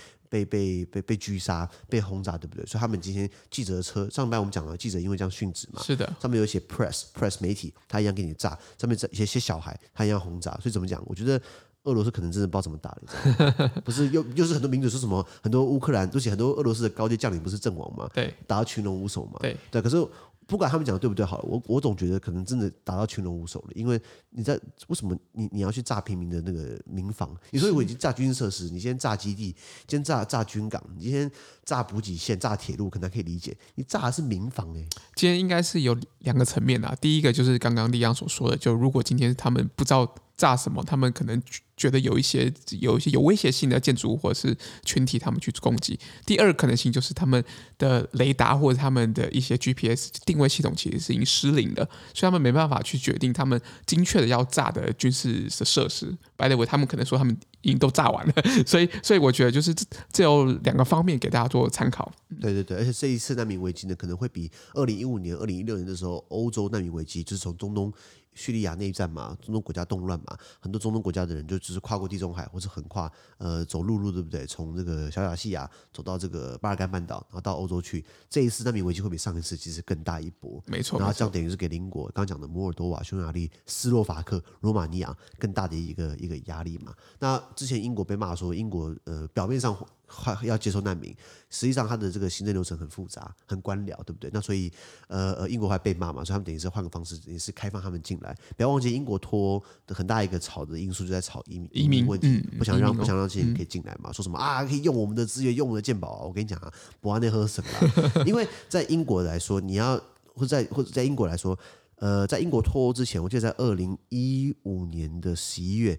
[0.44, 2.66] 被被被被狙杀、被轰炸，对不对？
[2.66, 10.50] 所以他们今天记者的车上班，我们讲了记者因为这样殉职嘛，是的，上面有写 press press 媒体，他一样给你炸，上面一些些小孩，他一样轰炸。
[10.60, 11.02] 所以怎么讲？
[11.06, 11.40] 我觉得
[11.84, 18.08] 俄罗斯可能真的不知道怎么打了， 不是又又是很多民主说什么，很多乌克兰，而且很多俄罗斯的高阶将领不是阵亡吗？
[18.12, 19.38] 对，打到群龙无首嘛。
[19.40, 19.96] 对对，可是。
[20.46, 24.54] 不管他们讲的对不对，好了，我我总觉得可能真的打到群龙无首了，因为你在
[24.86, 27.36] 为什么你你要去炸平民的那个民房？
[27.50, 29.54] 你说我已经炸军事设施，你先炸基地，
[29.88, 31.30] 先炸炸军港，你先
[31.64, 33.56] 炸补给线、炸铁路，可能还可以理解。
[33.74, 36.96] 你炸的是民房哎、今天应该是有两个层面啊。
[37.00, 40.14] 第一个就是刚刚立央所说的，就如果今天他们不知道。
[40.36, 40.82] 炸什么？
[40.84, 41.40] 他们可能
[41.76, 45.98] 觉得有一些有一些有威胁性的建筑物或者是群体，他们去攻击。
[46.24, 47.42] 第二个可能性就是他们
[47.78, 56.06] 的雷达或者他们的一些 GPS 定位系统其实是已经失灵的，所以他们没办法去决定他们精确的要炸的军事的设施。
[56.36, 58.34] By the way，他们可能说他们已经都炸完了，
[58.66, 59.74] 所以所以我觉得就是
[60.12, 62.12] 这有两个方面给大家做参考。
[62.40, 67.92] 对对对，而且这一次难民危机呢，可能会比二零一五年、二零一六年的时候欧洲难民危机，就是从中东。
[68.36, 74.46] 叙利亚内战嘛，中东国家动乱嘛，很多中东国家的人就只是跨过地中海，或是横跨呃走陆路，对不对？
[74.46, 78.04] 从这个小亚细亚走到这个巴尔干半岛，然后到欧洲去。
[78.30, 80.98] 这一次难民危机会比上一次其实更大一波，没错。
[80.98, 86.94] 然后这样等于是给邻国刚刚讲的摩尔多瓦、匈牙利、斯洛伐克、罗马尼亚更大的一个一个压力嘛。
[87.18, 89.74] 那之前英国被骂说英国呃表面上。
[90.42, 91.14] 要接受难民，
[91.50, 94.30] 实际上他的这个行政流程很复杂，很官僚，对不对？
[94.32, 94.72] 那所以，
[95.08, 98.36] 呃呃，英国还被骂嘛，所以他们等于是换个方式，也是开放他们进来。
[98.56, 106.24] 不要忘记，英国脱欧的很大一个吵的因素就在吵移民移民问题，嗯、不想让、哦、不想让这些人可以进来嘛，说什么啊，可以用我们的资源，用我们的健保啊。
[106.24, 107.70] 我跟你讲啊，不安内喝什么？
[108.24, 109.96] 因为在英国来说，你要
[110.34, 111.58] 或者在或者在英国来说，
[111.96, 115.98] 呃，在英国脱欧之前，我记得在二零一五年的十一月。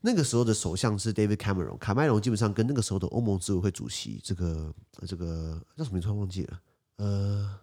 [0.00, 4.72] 那个时候的首相是 David Cameron，卡麦隆基本上跟那个时候的欧盟执委会主席，这个
[5.06, 6.08] 这个叫什么名字？
[6.10, 6.60] 忘记了。
[6.96, 7.58] 呃，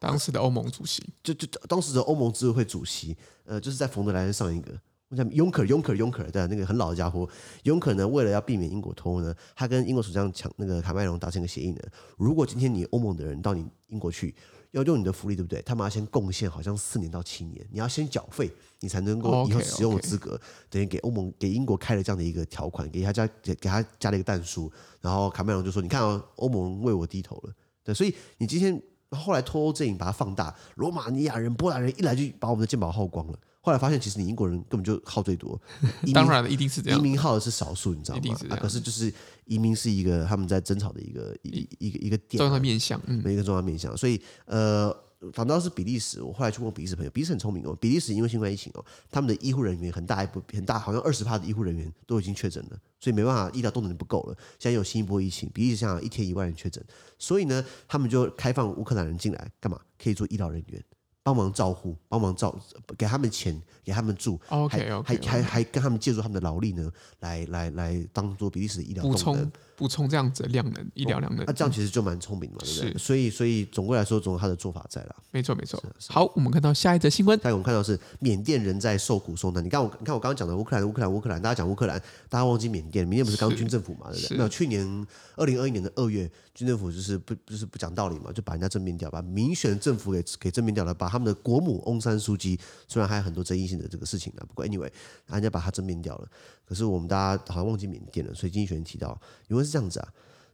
[0.00, 4.72] 当时的欧盟主席，就就当时的欧盟执委会主席，呃，就是在冯德莱恩上一个，
[5.08, 7.28] 我想雍可，雍可，雍可，对，那个很老的家伙，
[7.62, 11.80] 雍可呢，为了要避免英国脱欧呢，他跟英国首相抢那个卡麦隆达成一个协议呢，
[12.18, 14.34] 如果今天你欧盟的人到你英国去。
[14.72, 15.60] 要用你的福利，对不对？
[15.62, 18.50] 他们要先贡献，好像四年到七年，你要先缴费，
[18.80, 20.32] 你才能够以后使用的资格。
[20.32, 20.70] Oh, okay, okay.
[20.70, 24.70] 等于给欧盟、给英国开了这样的一个条款，给他加给给他加了一个弹书。
[25.00, 27.52] 然后卡梅隆就说：“你看啊，欧盟为我低头了。”
[27.82, 33.38] 对，所以你今天后来脱欧阵营把它放大，罗马尼亚人、波兰人一来就把我们的肩膀耗光了。
[33.66, 35.60] 后来发现，其实你英国人根本就耗最多，
[36.14, 37.00] 当然了，一定是这样。
[37.00, 38.36] 移民耗的是少数，你知道吗？
[38.50, 39.12] 啊，可是就是
[39.46, 43.96] 移民是一个他们在争吵的一个一一个一个点，重要面向，嗯，一个重要面向。
[43.96, 44.96] 所以呃。
[45.32, 47.74] 反倒是比利时，我后来去问比利时朋友，比利时很聪明哦。
[47.80, 54.36] 比利时因为新冠疫情哦，他们的医护人员很大一部很大，好像二十趴的医护人员都已经确诊了，所以没办法，医疗动能不够了。
[54.58, 56.84] 现在有新一波疫情，比利时像一天一万人确诊，
[57.18, 59.80] 所以呢，他们就开放乌克兰人进来干嘛？
[59.98, 60.84] 可以做医疗人员，
[61.26, 62.56] 帮忙照护，帮忙照，
[62.96, 69.50] 给他们钱，给他们住，OK 还还还还跟他们借助他们的劳力呢，来来来当做比利时的医疗动能。
[69.76, 71.44] 补充这样子的量能，医疗量能。
[71.44, 72.92] 那、哦啊、这样其实就蛮聪明嘛，对不对？
[72.92, 72.98] 是。
[72.98, 75.14] 所以，所以总归来说，总有他的做法在了。
[75.30, 75.82] 没错，没错。
[76.08, 77.38] 好，我们看到下一则新闻。
[77.40, 79.64] 下一个我们看到是缅甸人在受苦受难。
[79.64, 83.06] 你看我，你看我刚刚讲的乌克兰，乌克兰，乌克兰，大家讲乌克兰，大家忘记缅甸。
[83.06, 84.38] 缅甸不是刚军政府嘛，对不对？
[84.38, 92.58] 那去年二零二一年的二月，军政府就是不就是不讲道理嘛，就把人家政变掉，把民选政府给给政变掉了，把他们的国母翁山书记，
[92.88, 94.90] 虽然还有很多争议性的这个事情啊，不过 anyway，
[95.26, 96.28] 人家把他政变掉了。
[96.68, 100.08] 可是我们大家好像忘记缅甸了，所以经济学人提到，因为是这样子啊。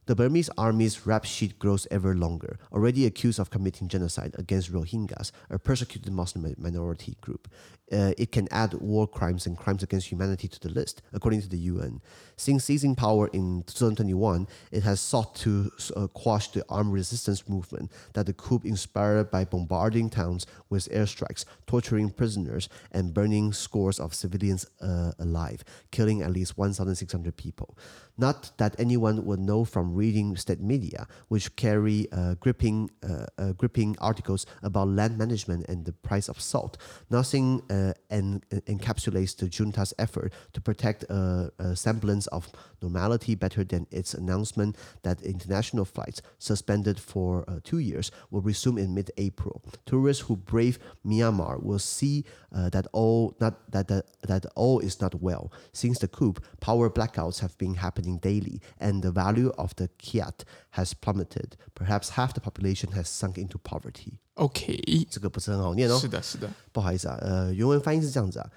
[0.06, 5.30] The Burmese army's rap sheet grows ever longer, already accused of committing genocide against Rohingyas,
[5.48, 7.46] a persecuted Muslim minority group.
[7.92, 11.48] Uh, it can add war crimes and crimes against humanity to the list, according to
[11.48, 12.00] the UN.
[12.36, 17.92] Since seizing power in 2021, it has sought to uh, quash the armed resistance movement
[18.14, 24.14] that the coup inspired by bombarding towns with airstrikes, torturing prisoners, and burning scores of
[24.14, 27.76] civilians uh, alive, killing at least 1,600 people.
[28.16, 33.52] Not that anyone would know from reading state media, which carry uh, gripping, uh, uh,
[33.52, 36.76] gripping articles about land management and the price of salt.
[37.10, 42.50] Nothing uh, en- encapsulates the junta's effort to protect a, a, semblance of
[42.80, 48.78] normality better than its announcement that international flights, suspended for uh, two years, will resume
[48.78, 49.62] in mid-April.
[49.86, 52.24] Tourists who brave Myanmar will see
[52.54, 55.52] uh, that all not that, that that all is not well.
[55.72, 60.40] Since the coup, power blackouts have been happening daily, and the value of the kyat
[60.74, 61.52] has plummeted.
[61.74, 64.18] Perhaps half the population has sunk into poverty.
[64.34, 65.98] OK，这个不是很好念哦。
[65.98, 67.18] 是的，是的，不好意思啊。
[67.20, 68.50] 呃，原文翻译是这样子啊。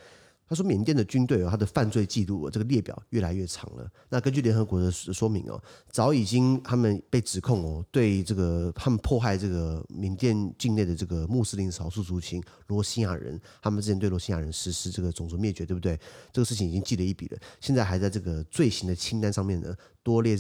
[0.47, 3.91] 他说，缅甸的军队哦，他的犯罪记录这个列表越来越长了。
[4.09, 5.59] 那根据联合国的说明哦，
[5.89, 15.99] 早已经他们被指控哦，对这个他们迫害这个缅甸境内的这个穆斯林少数族群罗兴亚人，他们之前对罗兴亚人实施这个种族灭绝，对不对？
[16.31, 20.38] 这个事情已经记了一笔了，现在还在这个罪行的清单上面呢，多列。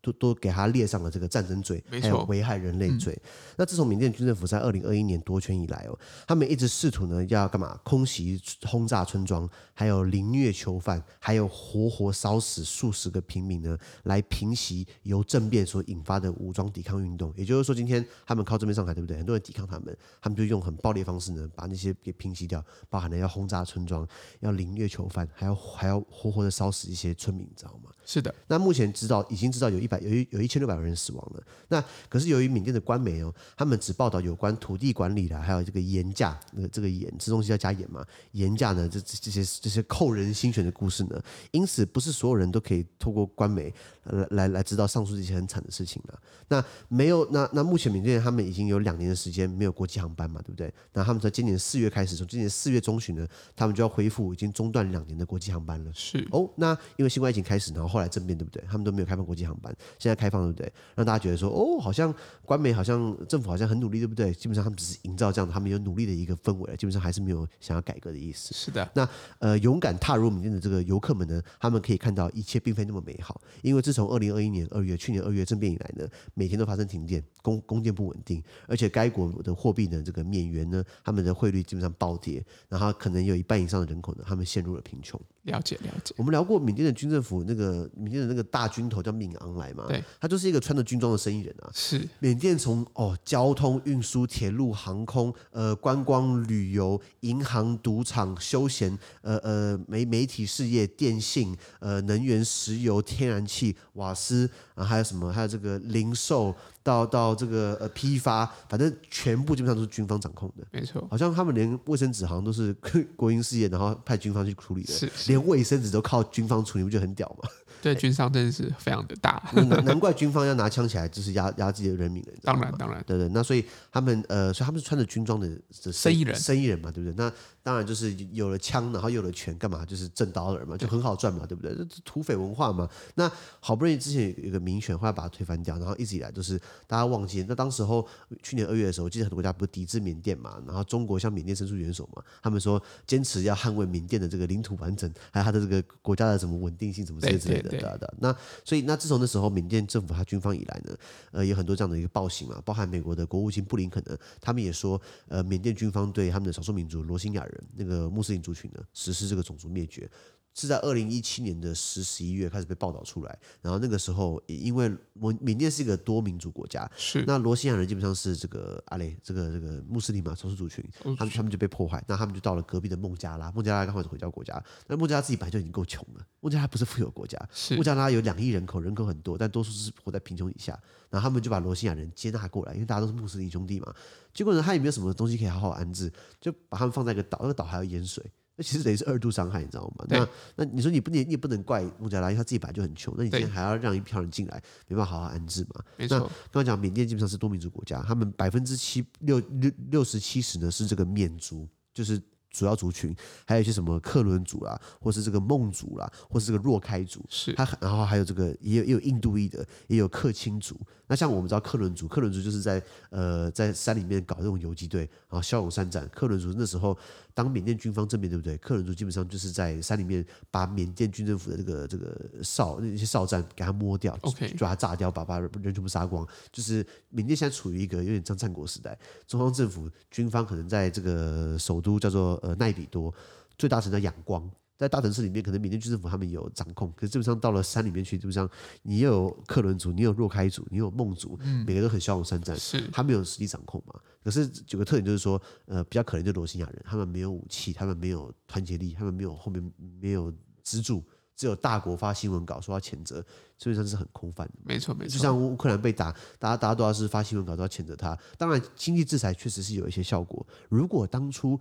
[0.00, 3.12] 都都给他列上了这个战争罪，还有危害人类罪。
[3.24, 7.78] 嗯、那自从缅甸军政府在二零二一年夺权以来哦，他们一直试图呢要干嘛？
[7.84, 17.32] 空袭、轰炸村庄，还有凌虐囚犯，还有活活烧死数十个平民呢，来平息由政变所引发的武装抵抗运动。
[17.36, 19.16] 也就是说，今天他们靠这边上台，对不对？
[19.18, 24.06] 很多人抵抗他们，他们就用很暴力的方式呢，把那些给平息掉，包含了要轰炸村庄、
[24.40, 27.90] 要凌虐囚犯，还要还要活活的烧死一些村民，你知道吗？
[28.04, 28.34] 是的。
[28.46, 29.65] 那目前知道已经知道。
[29.70, 31.42] 有一百有一有一千六百万人死亡了。
[31.68, 38.04] 那可是由于缅甸的官媒哦，他们只报道有关土地管理的，还有这个盐价，那个这个盐吃东西要加盐嘛？
[38.32, 38.88] 盐价呢？
[38.88, 41.22] 这这些这些扣人心弦的故事呢？
[41.50, 43.72] 因此，不是所有人都可以透过官媒
[44.04, 46.18] 来来来知道上述这些很惨的事情了。
[46.48, 50.40] 那没有，那那目前缅甸他们已经有两年的时间没有国际航班嘛？
[50.42, 50.72] 对不对？
[50.92, 55.92] 那他们从今年四月开始，从今年四月中旬呢，他们就要恢复已经中断两年的国际航班了。
[55.94, 58.62] 是哦，那因为新冠疫情开始，然后后来政变，对不对？
[58.68, 59.74] 他们都没有开放国际航班。
[59.98, 60.72] 现在开放对不对？
[60.94, 62.12] 让大家觉得说哦，好像
[62.44, 64.32] 官媒好像政府好像很努力，对不对？
[64.34, 68.52] 基本上他们只是营造这样，他们有努力的一个氛围，基本上还是没有想要改革的意思。
[68.52, 68.88] 是的。
[68.94, 85.20] 那呃，勇敢踏入缅甸的这个游客们呢，他们可以看到一切并非那么美好，因为自从二零二一年二月，去年二月政变以来呢，每天都发生停电，供供电不稳定，而且该国的货币呢，这个缅元呢，他们的汇率基本上暴跌，然后可能有一半以上的人口呢，他们陷入了贫穷。
[85.46, 86.14] 了解了解。
[86.16, 89.86] 我们聊过缅甸的军政府那个缅甸的那个大军头叫敏昂莱嘛？
[89.88, 91.70] 对，他就是一个穿着军装的生意人啊。
[91.74, 105.32] 是缅甸从哦交通运输、铁路、航空、呃观光旅游、银行、赌场、休闲、呃呃媒媒体事业、电信、呃能源、石油、天然气、瓦斯啊，还有什么？
[105.32, 106.54] 还有这个零售。
[106.86, 111.04] 到到这个呃批发，反正全部基本上都是军方掌控的，没错。
[111.10, 112.72] 好像他们连卫生纸好像都是
[113.16, 117.48] 国营事业，然后派军方去处理的，是，连卫生纸都靠军方处理，不就很屌吗？
[117.82, 122.28] 对，军商真的是非常的大，难难怪军方要拿枪起来，就是压压自己的人民了。
[122.42, 123.28] 当然，当然，对对。
[123.30, 125.48] 那所以他们呃，所以他们是穿着军装的
[125.92, 127.14] 生意人，生意人嘛，对不对？
[127.16, 127.32] 那
[127.66, 129.84] 当然就是有了枪，然后有了权，干嘛？
[129.84, 131.74] 就是挣刀子嘛，就很好赚嘛，对不对？
[131.74, 132.88] 这土匪文化嘛。
[133.16, 137.44] 那好不容易之前有一个民选，后来把它推翻掉，然后一直以来都是大家忘记。
[137.48, 138.06] 那当时候
[138.40, 148.14] 去年二月的时候，我记得很多国家不是抵制缅甸嘛，然后中国向缅甸伸出援手嘛，他们说坚持要捍卫缅甸的这个领土完整，还有他的这个国家的什么稳定性什么之类之类的，对的。
[148.20, 148.32] 那
[148.64, 150.96] 所以，那自从那时候，缅甸政府他军方以来呢，
[151.32, 160.10] 呃，有很多这样的一个暴行嘛，包含美国的国务卿布林肯呢，他们也说，呃，缅甸军方对他们的少数民族罗兴亚人那个穆斯林族群呢，实施这个种族灭绝。
[160.58, 167.22] 是在二零一七年的十十一月开始被报道出来，然后那个时候因为缅缅甸是一个多民族国家，是。
[167.26, 170.82] 那罗西亚人基本上是这个阿雷这个这个穆斯林嘛少数族群，
[171.18, 177.38] 他们他们就被迫害，那他们就到了隔壁的孟加拉，孟加拉刚好是回教国家，那孟加拉自己本来就已经够穷了，孟加拉不是富有国家，
[177.72, 180.72] 孟加拉有两亿人口，人口很多，但多数是活在贫穷以下，
[181.10, 183.94] 然后他们就把罗西亚人接纳过来，因为大家都是穆斯林兄弟嘛，
[184.32, 188.24] 结果呢，他也没有什么东西可以好好安置，就把他们放在一个岛，那个岛还要淹水。
[188.56, 190.06] 那其实等于是二度伤害，你知道吗？
[190.08, 195.84] 那那你说你不你你也不能怪孟加拉，因为他自己本来就很穷，那你今天还要让一票人进来，没办法好好安置嘛？
[195.96, 196.18] 没错。
[196.18, 202.20] 那刚刚讲缅甸基本上是多民族国家，他们百分之七六六六十七十呢是这个缅族，就是。
[202.56, 203.14] 主要族群
[203.44, 210.74] 还有一些什么克伦族啦，或是这个孟族啦，或是这个若开族，是它，然后还有这个也有也有印度裔的，也有克钦族。
[211.06, 216.08] 那像我们知道克伦族，克伦族就是在呃在山里面搞这种游击队，然后骁勇善战。
[216.08, 216.96] 克伦族那时候
[217.34, 218.56] 当缅甸军方正面对不对？
[218.56, 226.26] 克伦族基本上就是在山里面把缅甸军政府的这个这个哨那些哨站给它摸掉，OK，就把它炸掉，把把人全部杀光。
[226.50, 232.40] 就是缅甸现在处于一个有点像战国时代，中央政府军方可能在这个首都叫做。
[232.46, 233.12] 呃，奈比多
[233.58, 238.48] 最大城在仰光，在大城市里面，可能缅甸军政府他们有掌控，可是基本上到了山里面去，基本上
[238.82, 243.98] 你又有克伦族，你有若开族，你有孟族，每个都很骁勇善战，是他没有实际掌控嘛？
[244.22, 250.32] 可是有个特点就是说，呃，比较可怜的罗兴亚人，他们没有武器，他们没有团结力，他们没有后面没有
[250.62, 251.02] 支柱，
[251.34, 253.22] 只有大国发新闻稿说要谴责，
[253.56, 254.52] 基本上是很空泛的。
[254.64, 255.12] 没错，没错。
[255.12, 258.18] 就像乌克兰被打，大家大家都要是发新闻稿都要谴责他。
[258.36, 260.44] 当然，经济制裁确实是有一些效果。
[260.68, 261.58] 如果当初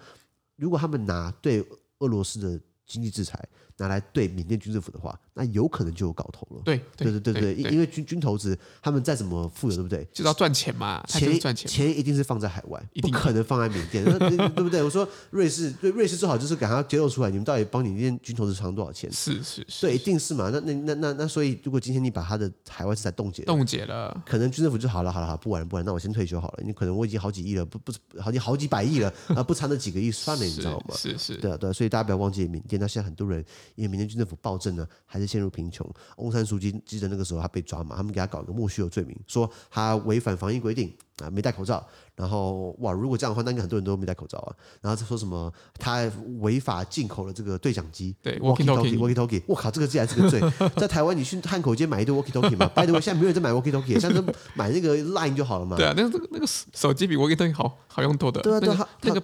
[0.56, 1.66] 如果他们拿对
[2.00, 6.62] 俄罗斯的经济制裁拿来对缅甸军政府的话，那有可能就有搞头了。
[6.64, 10.08] 对对对对对，对，因为军军头子他们再怎么富有，对不对？
[10.14, 14.82] 就是要赚钱嘛，钱赚钱，钱一定是放在海外，不可能放在缅甸，对不对？
[14.82, 19.12] 我说瑞士，对瑞士最好就是给他揭露出来，你们到底帮缅甸军头子藏多少钱？
[19.12, 20.50] 是是是，对，一定是嘛。
[20.54, 26.64] 那那那那那，所以如果今天你把他的海外资产冻结冻结了，可能军政府就好了，好了好，不玩了不玩了，那我先退休好了。
[26.64, 30.96] 你可能我已经好几亿了，不不好几好几百亿了 啊，不差那几个亿算了，你知道吗？
[30.96, 32.80] 是是，对啊对，所以大家不要忘记缅甸。
[32.80, 33.44] 那现在很多人
[33.76, 35.90] 因为缅甸军政府暴政呢，还是陷入贫穷。
[36.18, 41.86] 翁山苏姬记得那个时候他被抓嘛，他们给他搞一个莫须有罪名，说他违反防疫规定啊，没戴口罩。
[42.16, 44.56] 然后哇，如果这样的话，那应该很多人都没戴口罩啊。
[44.82, 49.44] 然后他说什么他违法进口了这个对讲机，对，walkie talkie，walkie talkie。
[49.48, 50.42] 我靠，这个竟然是个罪。
[50.78, 52.66] 在台湾你去汉口街买一堆 walkie talkie 嘛？
[52.74, 54.24] 拜托，现在没有人在买 walkie talkie，现在都
[54.54, 55.76] 买那个 line 就好了嘛。
[55.76, 58.42] 对啊，那个那个手机比 walkie talkie 好好用多的。
[58.42, 59.22] 对啊，对啊，那个。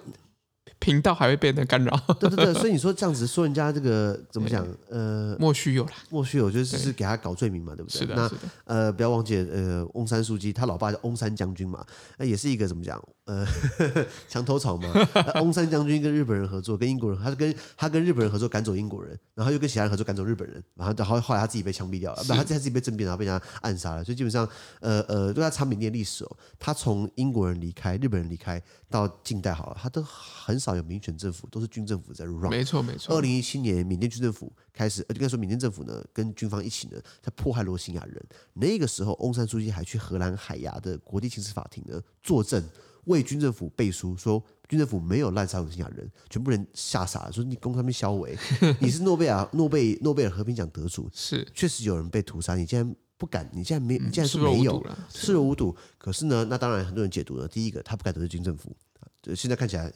[0.81, 4.67] 频道还会被人干扰，对对对， 所以你说这样子说人家这个怎么讲？
[4.89, 7.99] 呃，莫须有了，莫须有就是是给他搞罪名嘛，对不对？
[7.99, 8.31] 是的，那。
[8.65, 11.85] 呃，不要忘记，呃，翁山苏姬他老爸叫翁山将军嘛，
[12.17, 12.99] 那也是一个怎么讲？
[13.25, 13.45] 呃，
[14.27, 14.91] 墙头草嘛。
[15.39, 24.03] 翁山将军跟日本人合作，跟英国人，他是跟他跟日本人合作赶走英国人，然后又跟其他人合作赶走日本人，然后后后来他自己被枪毙掉了，不，他自己被政变，然后被人家暗杀了。
[24.03, 24.47] 所以基本上，
[24.79, 31.47] 呃呃，对他查缅甸历史哦，他从英国人离开，日本人离开到近代好了，他都很少有民选政府。
[31.51, 33.13] 都是军政府在 run，没错没错。
[33.15, 38.23] 二零一七年，缅甸军政府开始，呃，应该说缅甸政府呢，跟军方一起呢，在迫害罗兴亚人。
[38.53, 42.63] 那个时候，翁山书记还去荷兰海牙的国际刑事法庭呢作证，
[43.05, 46.09] 为军政府背书，说军政府没有滥杀罗兴亚人。
[46.29, 48.37] 全部人吓傻了，说你公上面销毁，
[48.79, 55.75] 你是诺贝尔诺贝诺贝尔和平奖得主，是确实有人被屠杀，你竟然不敢，你竟然没，你竟然说没有，视若无睹。
[55.97, 58.75] 可是呢，那当然很多人解读了，第一个他不敢得罪军政府，
[59.35, 59.91] 现在看起来。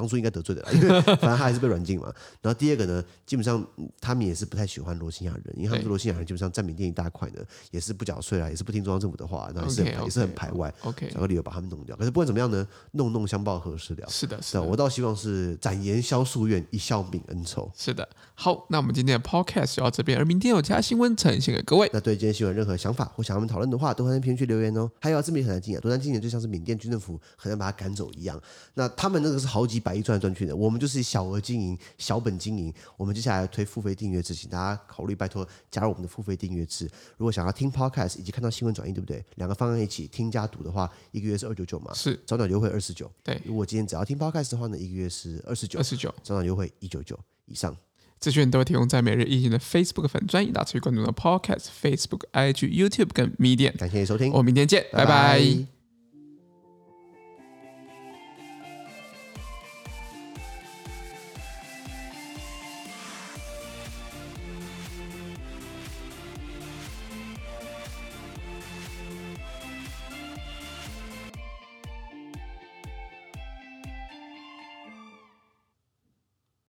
[0.00, 2.10] 当初应该得罪的，因为反正他还是被软禁嘛。
[2.40, 3.62] 然后第二个呢，基本上
[4.00, 10.72] 他们也是不太喜欢罗兴亚人，因为他们罗兴亚人基本上占缅甸一大块呢，也是不缴税啊，也是不听中央政府的话，然后也是也是很排外。
[10.84, 11.94] OK，找个理由把他们弄掉。
[11.96, 14.06] 可是不管怎么样呢，弄弄相报何时了？
[14.08, 14.62] 是的，是的。
[14.62, 17.70] 我倒希望是展颜消夙愿，一笑泯恩仇。
[17.76, 18.08] 是的。
[18.34, 21.90] 好，那我们今天的 Podcast 就到这边，而明天有其他新闻呈现给各位。
[21.92, 24.90] 那对今天新闻任何想法或想要我们讨论的话，都欢迎评论区留言哦。
[24.98, 28.40] 还有啊，这边也很难进啊，多难进点，就像是缅甸军政府很难把他赶走一样。
[28.74, 30.70] 那他们那个是好几百亿赚来赚去的，我。
[30.70, 32.72] 我们就是小额经营、小本经营。
[32.96, 36.88] 我们接下来推付费订阅制，请大家考虑拜托加入我们的付费订阅制。
[37.16, 39.20] 如果想要听 Podcast 以及看到新闻转译，对不对？
[39.34, 41.92] 两个方案一起听加读的话，一个月是二九九嘛？
[41.92, 43.10] 是，早鸟优惠二十九。
[43.24, 47.76] 对，如果今天只要听 Podcast 的话呢，一个月是二十九，二十九，早鸟优惠一九九以上。
[48.20, 53.76] 资讯都会提供在每日一行的 Facebook 粉专，以大持续关注的 Podcast、Facebook、IG、YouTube 跟 Medium。
[53.76, 55.40] 感谢你收听，我们明天见，拜拜。
[55.40, 55.79] 拜拜。